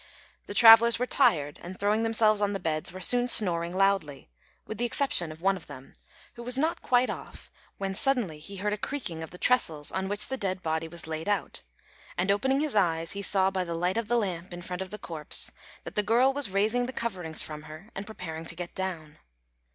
[0.47, 4.31] The travellers were tired, and, throwing themselves on the beds, were soon snoring loudly,
[4.65, 5.93] with the exception of one of them,
[6.33, 10.07] who was not quite off when suddenly he heard a creaking of the trestles on
[10.09, 11.61] which the dead body was laid out,
[12.17, 14.89] and, opening his eyes, he saw by the light of the lamp in front of
[14.89, 15.51] the corpse
[15.83, 19.19] that the girl was raising the coverings from her and preparing to get down.